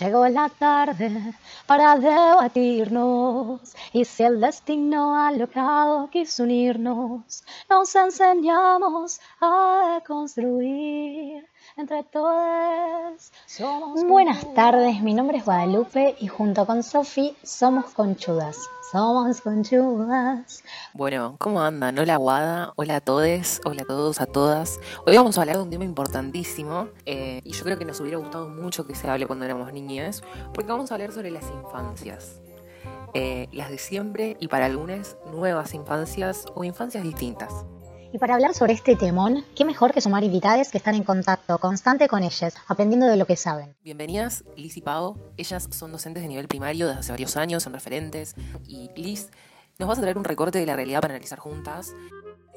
[0.00, 1.34] Llegó la tarde
[1.66, 3.60] para debatirnos
[3.92, 13.32] y si el destino alocado quiso unirnos, nos enseñamos a construir entre todos.
[14.06, 18.56] Buenas tardes, mi nombre es Guadalupe y junto con Sofi somos conchudas.
[18.92, 20.62] Somos conchudas.
[20.94, 21.98] Bueno, ¿cómo andan?
[21.98, 24.80] Hola Guada, hola a todos, hola a todos, a todas.
[25.06, 28.16] Hoy vamos a hablar de un tema importantísimo eh, y yo creo que nos hubiera
[28.16, 30.22] gustado mucho que se hable cuando éramos niñas,
[30.54, 32.40] porque vamos a hablar sobre las infancias.
[33.14, 37.52] Eh, las de siempre y para algunas nuevas infancias o infancias distintas.
[38.10, 41.58] Y para hablar sobre este temón, qué mejor que sumar invitadas que están en contacto
[41.58, 43.76] constante con ellas, aprendiendo de lo que saben.
[43.84, 45.18] Bienvenidas, Liz y Pau.
[45.36, 48.34] Ellas son docentes de nivel primario desde hace varios años, son referentes.
[48.66, 49.28] Y Liz,
[49.78, 51.94] nos vas a traer un recorte de la realidad para analizar juntas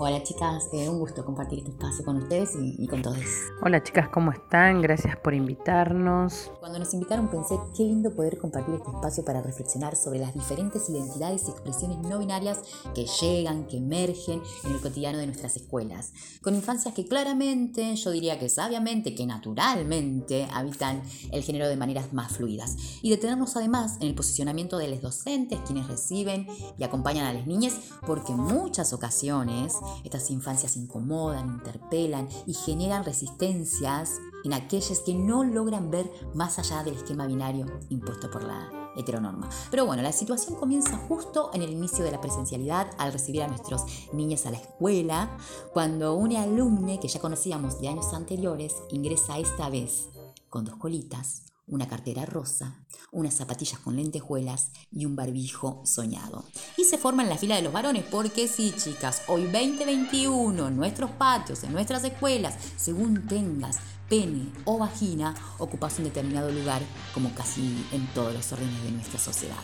[0.04, 3.20] Hola chicas, eh, un gusto compartir este espacio con ustedes y, con todos.
[3.62, 4.82] Hola chicas, ¿cómo están?
[4.82, 6.52] Gracias por invitarnos.
[6.60, 10.90] Cuando nos invitaron pensé qué lindo poder compartir este espacio para reflexionar sobre las diferentes
[10.90, 12.62] identidades y expresiones no binarias
[12.96, 16.14] que llegan, que emergen en el cotidiano de nuestras escuelas.
[16.42, 22.12] Con infancias que claramente, yo diría que sabiamente, que naturalmente habitan el género de maneras
[22.12, 22.76] más fluidas.
[23.04, 26.48] Y detenernos además en el posicionamiento de los docentes, quienes reciben
[26.80, 27.76] y acompañan a las niñas,
[28.08, 35.44] porque en muchas ocasiones estas infancias incomodan, interpelan y generan resistencias en aquellos que no
[35.44, 39.50] logran ver más allá del esquema binario impuesto por la heteronorma.
[39.70, 43.48] Pero bueno, la situación comienza justo en el inicio de la presencialidad al recibir a
[43.48, 43.84] nuestros
[44.14, 45.38] niños a la escuela,
[45.74, 50.10] cuando un alumne que ya conocíamos de años anteriores ingresa esta vez
[50.50, 52.76] con dos colitas, una cartera rosa,
[53.12, 56.44] unas zapatillas con lentejuelas y un barbijo soñado.
[56.78, 60.76] Y se forma en la fila de los varones, porque sí, chicas, hoy 2021, en
[60.76, 63.78] nuestros patios, en nuestras escuelas, según tengas
[64.10, 66.82] pene o vagina, ocupas un determinado lugar,
[67.14, 69.56] como casi en todos los órdenes de nuestra sociedad.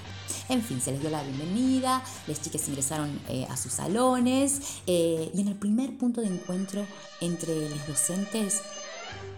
[0.47, 5.29] En fin, se les dio la bienvenida, las chicas ingresaron eh, a sus salones eh,
[5.33, 6.85] y en el primer punto de encuentro
[7.19, 8.61] entre los docentes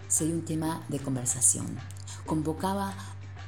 [0.06, 1.66] se dio un tema de conversación
[2.26, 2.94] convocaba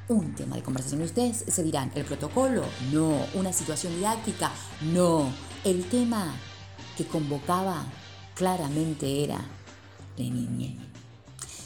[0.09, 1.03] un tema de conversación.
[1.03, 2.65] Ustedes se dirán, ¿el protocolo?
[2.93, 3.27] No.
[3.35, 4.51] ¿Una situación didáctica?
[4.81, 5.33] No.
[5.65, 6.35] El tema
[6.97, 7.85] que convocaba
[8.35, 9.39] claramente era
[10.17, 10.77] de niñe.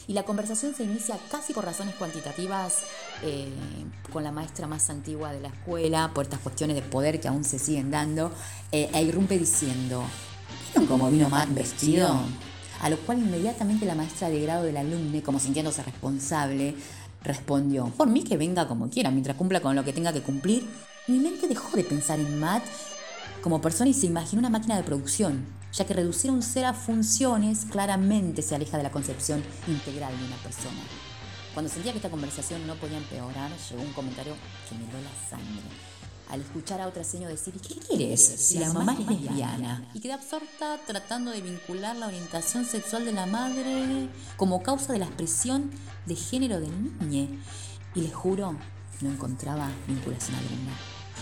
[0.08, 2.82] Y la conversación se inicia casi por razones cuantitativas
[3.24, 3.52] eh,
[4.12, 7.42] con la maestra más antigua de la escuela, por estas cuestiones de poder que aún
[7.42, 8.30] se siguen dando,
[8.70, 10.04] eh, e irrumpe diciendo,
[10.68, 12.20] ¿vieron cómo vino Matt vestido?
[12.82, 16.74] A lo cual inmediatamente la maestra de grado del alumne, como sintiéndose responsable,
[17.22, 20.66] respondió, por mí que venga como quiera, mientras cumpla con lo que tenga que cumplir.
[21.08, 22.64] Mi mente dejó de pensar en Matt
[23.42, 26.74] como persona y se imaginó una máquina de producción, ya que reducir un ser a
[26.74, 30.80] funciones claramente se aleja de la concepción integral de una persona.
[31.54, 34.34] Cuando sentía que esta conversación no podía empeorar, llegó un comentario
[34.68, 35.62] que me dio la sangre
[36.28, 39.88] al escuchar a otra señora decir, ¿qué quieres si la mamá es lesbiana?
[39.94, 44.98] Y quedé absorta tratando de vincular la orientación sexual de la madre como causa de
[44.98, 45.70] la expresión
[46.06, 47.28] de género del niño.
[47.94, 48.56] Y les juro,
[49.00, 50.76] no encontraba vinculación alguna.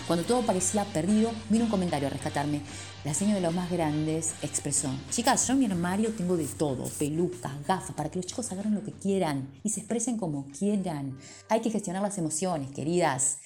[0.07, 2.61] Cuando todo parecía perdido, vino un comentario a rescatarme.
[3.03, 6.83] La señora de los más grandes expresó, chicas, yo en mi armario tengo de todo,
[6.99, 11.17] pelucas, gafas, para que los chicos agarren lo que quieran y se expresen como quieran.
[11.49, 13.39] Hay que gestionar las emociones, queridas.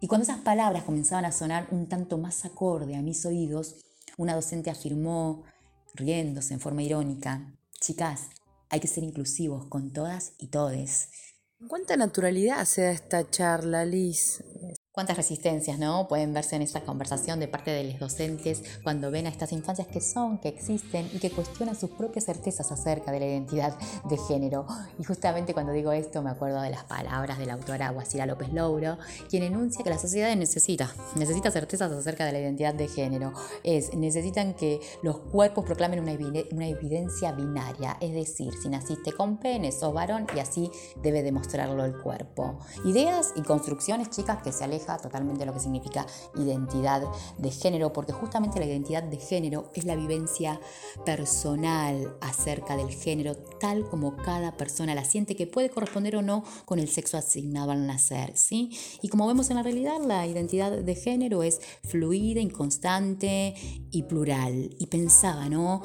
[0.00, 3.84] Y cuando esas palabras comenzaban a sonar un tanto más acorde a mis oídos,
[4.16, 5.44] una docente afirmó,
[5.94, 8.30] riéndose en forma irónica, chicas,
[8.70, 11.10] hay que ser inclusivos con todas y todes.
[11.68, 14.42] ¿Cuánta naturalidad se da esta charla, Liz?
[14.92, 16.08] Cuántas resistencias, ¿no?
[16.08, 19.86] Pueden verse en esta conversación de parte de los docentes cuando ven a estas infancias
[19.86, 23.78] que son, que existen y que cuestionan sus propias certezas acerca de la identidad
[24.08, 24.66] de género.
[24.98, 28.52] Y justamente cuando digo esto me acuerdo de las palabras de la autora Guasira López
[28.52, 33.32] Louro, quien enuncia que la sociedad necesita, necesita certezas acerca de la identidad de género.
[33.62, 36.14] Es, necesitan que los cuerpos proclamen una,
[36.50, 40.68] una evidencia binaria, es decir, si naciste con pene, sos varón y así
[41.00, 42.58] debe demostrarlo el cuerpo.
[42.84, 46.06] Ideas y construcciones, chicas, que se alejan totalmente lo que significa
[46.36, 47.02] identidad
[47.38, 50.60] de género, porque justamente la identidad de género es la vivencia
[51.04, 56.44] personal acerca del género, tal como cada persona la siente, que puede corresponder o no
[56.64, 58.36] con el sexo asignado al nacer.
[58.36, 58.70] ¿sí?
[59.02, 63.54] Y como vemos en la realidad, la identidad de género es fluida, inconstante
[63.90, 64.74] y plural.
[64.78, 65.82] Y pensaba, ¿no?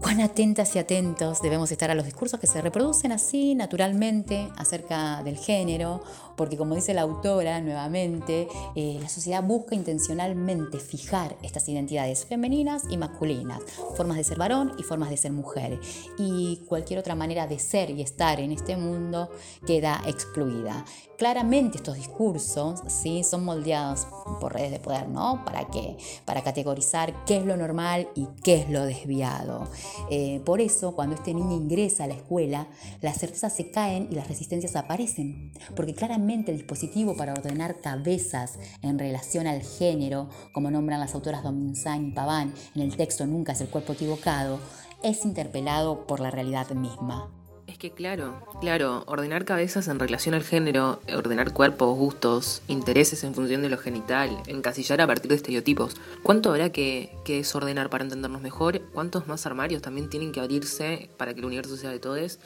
[0.00, 5.24] Cuán atentas y atentos debemos estar a los discursos que se reproducen así naturalmente acerca
[5.24, 6.02] del género,
[6.38, 12.84] porque como dice la autora nuevamente, eh, la sociedad busca intencionalmente fijar estas identidades femeninas
[12.88, 13.60] y masculinas,
[13.96, 15.80] formas de ser varón y formas de ser mujer,
[16.16, 19.28] y cualquier otra manera de ser y estar en este mundo
[19.66, 20.84] queda excluida.
[21.18, 23.24] claramente estos discursos ¿sí?
[23.24, 24.06] son moldeados
[24.40, 25.44] por redes de poder, ¿no?
[25.44, 25.96] ¿Para qué?
[26.24, 29.68] Para categorizar qué es lo normal y qué es lo desviado.
[30.10, 32.68] Eh, por eso, cuando este niño ingresa a la escuela,
[33.00, 38.58] las certezas se caen y las resistencias aparecen, porque claramente el dispositivo para ordenar cabezas
[38.82, 43.52] en relación al género, como nombran las autoras Dominzán y Paván en el texto Nunca
[43.52, 44.60] es el cuerpo equivocado,
[45.02, 47.30] es interpelado por la realidad misma.
[47.66, 53.34] Es que claro, claro, ordenar cabezas en relación al género, ordenar cuerpos, gustos, intereses en
[53.34, 55.96] función de lo genital, encasillar a partir de estereotipos.
[56.22, 58.80] ¿Cuánto habrá que, desordenar para entendernos mejor?
[58.92, 62.38] ¿Cuántos más armarios también tienen que abrirse para que el universo sea de todos?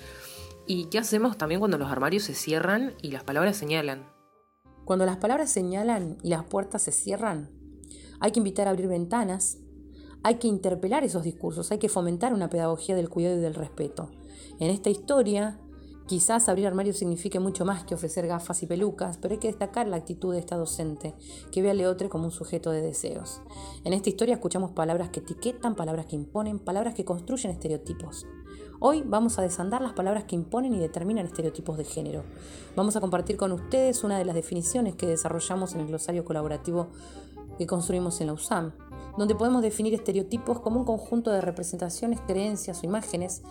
[0.74, 4.06] ¿Y qué hacemos también cuando los armarios se cierran y las palabras señalan?
[4.86, 7.50] Cuando las palabras señalan y las puertas se cierran,
[8.20, 9.58] hay que invitar a abrir ventanas,
[10.22, 14.12] hay que interpelar esos discursos, hay que fomentar una pedagogía del cuidado y del respeto.
[14.60, 15.60] En esta historia,
[16.06, 19.86] quizás abrir armarios signifique mucho más que ofrecer gafas y pelucas, pero hay que destacar
[19.86, 21.14] la actitud de esta docente,
[21.50, 23.42] que ve a Leotre como un sujeto de deseos.
[23.84, 28.24] En esta historia escuchamos palabras que etiquetan, palabras que imponen, palabras que construyen estereotipos.
[28.84, 32.24] Hoy vamos a desandar las palabras que imponen y determinan estereotipos de género.
[32.74, 36.88] Vamos a compartir con ustedes una de las definiciones que desarrollamos en el glosario colaborativo
[37.58, 38.72] que construimos en la USAM,
[39.16, 43.42] donde podemos definir estereotipos como un conjunto de representaciones, creencias o imágenes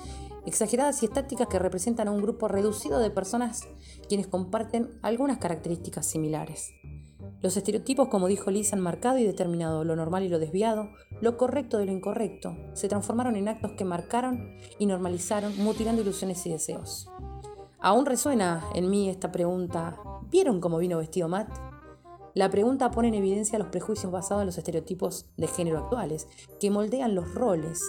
[0.46, 3.70] exageradas y estáticas que representan a un grupo reducido de personas
[4.10, 6.74] quienes comparten algunas características similares.
[7.42, 10.90] Los estereotipos, como dijo Liz, han marcado y determinado lo normal y lo desviado,
[11.22, 12.56] lo correcto de lo incorrecto.
[12.74, 17.10] Se transformaron en actos que marcaron y normalizaron, mutilando ilusiones y deseos.
[17.80, 21.50] Aún resuena en mí esta pregunta, ¿vieron cómo vino vestido Matt?
[22.34, 26.28] La pregunta pone en evidencia los prejuicios basados en los estereotipos de género actuales,
[26.60, 27.82] que moldean los roles,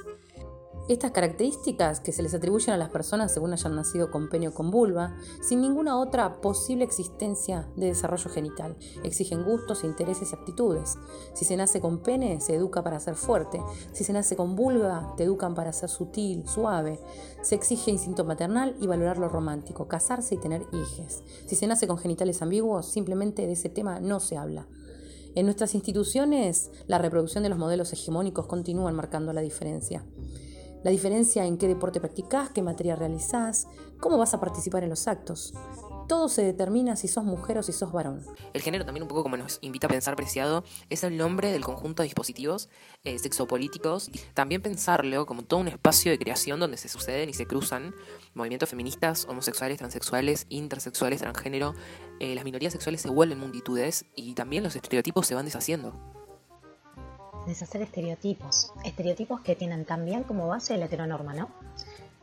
[0.89, 4.55] estas características que se les atribuyen a las personas según hayan nacido con pene o
[4.55, 10.99] con vulva, sin ninguna otra posible existencia de desarrollo genital, exigen gustos, intereses y aptitudes.
[11.35, 13.63] Si se nace con pene, se educa para ser fuerte.
[13.93, 16.99] Si se nace con vulva, te educan para ser sutil, suave.
[17.43, 21.23] Se exige instinto maternal y valorar lo romántico, casarse y tener hijos.
[21.47, 24.67] Si se nace con genitales ambiguos, simplemente de ese tema no se habla.
[25.35, 30.05] En nuestras instituciones, la reproducción de los modelos hegemónicos continúan marcando la diferencia
[30.85, 33.67] la diferencia en qué deporte practicás, qué materia realizás,
[34.01, 35.55] cómo vas a participar en los actos.
[36.09, 38.23] Todo se determina si sos mujer o si sos varón.
[38.53, 41.65] El género también un poco como nos invita a pensar Preciado, es el nombre del
[41.65, 42.69] conjunto de dispositivos
[43.05, 44.11] eh, sexopolíticos.
[44.35, 47.95] También pensarlo como todo un espacio de creación donde se suceden y se cruzan
[48.35, 51.75] movimientos feministas, homosexuales, transexuales, intersexuales, transgénero.
[52.19, 56.22] Eh, las minorías sexuales se vuelven multitudes y también los estereotipos se van deshaciendo
[57.47, 61.51] deshacer estereotipos, estereotipos que tienen también como base la heteronorma, ¿no?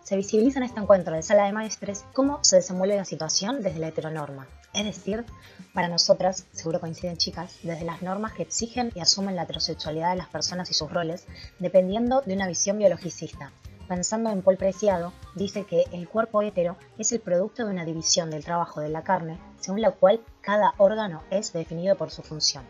[0.03, 3.79] Se visibiliza en este encuentro de sala de maestres cómo se desenvuelve la situación desde
[3.79, 5.25] la heteronorma, es decir,
[5.73, 10.17] para nosotras, seguro coinciden chicas, desde las normas que exigen y asumen la heterosexualidad de
[10.17, 11.25] las personas y sus roles,
[11.59, 13.51] dependiendo de una visión biologicista.
[13.87, 18.29] Pensando en Paul Preciado, dice que el cuerpo hetero es el producto de una división
[18.29, 22.63] del trabajo de la carne, según la cual cada órgano es definido por su función.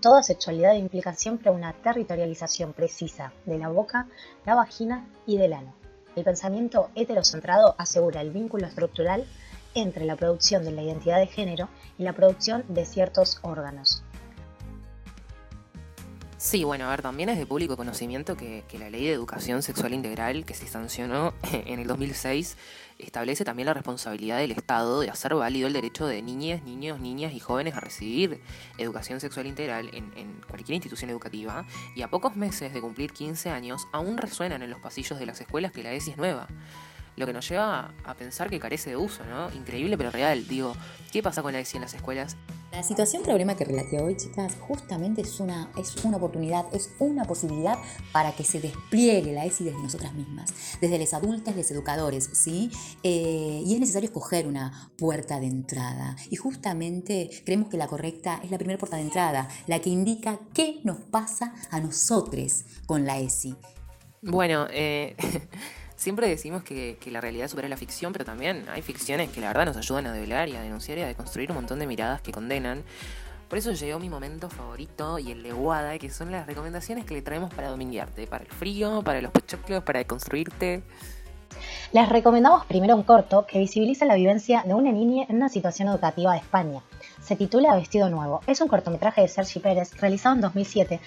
[0.00, 4.06] Toda sexualidad implica siempre una territorialización precisa de la boca,
[4.46, 5.74] la vagina y del ano.
[6.14, 9.26] El pensamiento heterocentrado asegura el vínculo estructural
[9.74, 11.68] entre la producción de la identidad de género
[11.98, 14.04] y la producción de ciertos órganos.
[16.38, 19.60] Sí, bueno, a ver, también es de público conocimiento que, que la Ley de Educación
[19.60, 22.56] Sexual Integral que se sancionó en el 2006
[22.98, 27.32] establece también la responsabilidad del Estado de hacer válido el derecho de niñas, niños, niñas
[27.32, 28.40] y jóvenes a recibir
[28.78, 31.66] educación sexual integral en, cualquier institución educativa
[31.96, 35.40] y a pocos meses de cumplir 15 años aún resuenan en los pasillos de las
[35.40, 36.46] escuelas que la ESI es nueva.
[37.16, 39.50] Lo que nos lleva a pensar que carece de uso, ¿no?
[39.52, 40.46] Increíble pero real.
[40.46, 40.76] Digo,
[41.10, 42.36] ¿qué pasa con la ESI en las escuelas?
[42.78, 47.24] La situación problema que relaté hoy, chicas, justamente es una, es una oportunidad, es una
[47.24, 47.76] posibilidad
[48.12, 52.70] para que se despliegue la ESI desde nosotras mismas, desde los adultos, los educadores, ¿sí?
[53.02, 56.14] Eh, y es necesario escoger una puerta de entrada.
[56.30, 60.38] Y justamente creemos que la correcta es la primera puerta de entrada, la que indica
[60.54, 63.56] qué nos pasa a nosotros con la ESI.
[64.22, 65.16] Bueno, eh,
[65.98, 69.66] Siempre decimos que, la realidad supera la ficción, pero también hay ficciones que la verdad
[69.66, 72.30] nos ayudan a develar y a denunciar y a deconstruir un montón de miradas que
[72.30, 72.84] condenan.
[73.48, 77.14] Por eso llegó mi momento favorito y el de Guada, que son las recomendaciones que
[77.14, 80.84] le traemos para dominguearte, para el frío, para los pochoclos, para deconstruirte.
[81.90, 85.88] Les recomendamos primero un corto que visibiliza la vivencia de una niña en una situación
[85.88, 86.80] educativa de España.
[87.20, 88.40] Se titula Vestido Nuevo.
[88.46, 91.00] Es un cortometraje de Sergi Pérez realizado en 2007.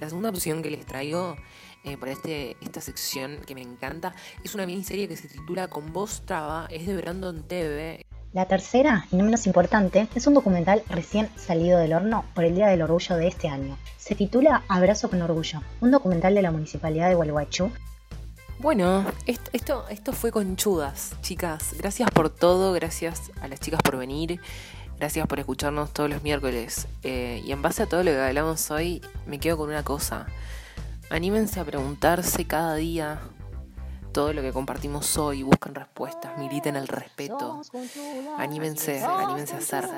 [0.00, 1.36] La segunda opción que les traigo
[1.84, 4.14] eh, por este, esta sección que me encanta.
[4.44, 8.04] Es una miniserie que se titula Con voz traba, es de Brandon Teve.
[8.32, 12.54] La tercera, y no menos importante, es un documental recién salido del horno por el
[12.54, 13.76] Día del Orgullo de este año.
[13.98, 17.72] Se titula Abrazo con Orgullo, un documental de la Municipalidad de Gualeguaychú.
[18.60, 21.74] Bueno, esto, esto fue conchudas, chicas.
[21.78, 24.38] Gracias por todo, gracias a las chicas por venir,
[24.98, 26.86] gracias por escucharnos todos los miércoles.
[27.02, 30.26] Eh, y en base a todo lo que hablamos hoy, me quedo con una cosa.
[31.10, 33.18] Anímense a preguntarse cada día
[34.12, 37.62] todo lo que compartimos hoy, busquen respuestas, militen el respeto,
[38.38, 39.88] anímense, anímense a hacer.